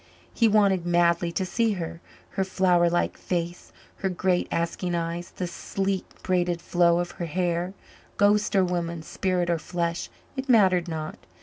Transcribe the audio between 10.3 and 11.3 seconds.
it mattered not.